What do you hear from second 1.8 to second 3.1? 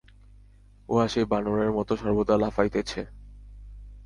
সর্বদা লাফাইতেছে।